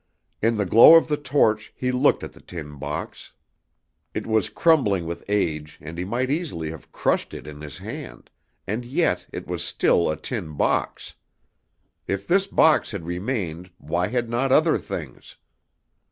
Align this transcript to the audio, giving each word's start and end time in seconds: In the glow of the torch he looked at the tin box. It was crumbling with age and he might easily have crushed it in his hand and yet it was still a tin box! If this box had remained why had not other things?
In 0.41 0.57
the 0.57 0.65
glow 0.65 0.95
of 0.95 1.09
the 1.09 1.15
torch 1.15 1.71
he 1.75 1.91
looked 1.91 2.23
at 2.23 2.33
the 2.33 2.41
tin 2.41 2.77
box. 2.79 3.33
It 4.15 4.25
was 4.25 4.49
crumbling 4.49 5.05
with 5.05 5.23
age 5.29 5.77
and 5.79 5.95
he 5.95 6.03
might 6.05 6.31
easily 6.31 6.71
have 6.71 6.91
crushed 6.91 7.35
it 7.35 7.45
in 7.45 7.61
his 7.61 7.77
hand 7.77 8.31
and 8.65 8.83
yet 8.83 9.27
it 9.31 9.45
was 9.45 9.63
still 9.63 10.09
a 10.09 10.17
tin 10.17 10.53
box! 10.57 11.13
If 12.07 12.25
this 12.25 12.47
box 12.47 12.89
had 12.89 13.05
remained 13.05 13.69
why 13.77 14.07
had 14.07 14.27
not 14.27 14.51
other 14.51 14.79
things? 14.79 15.37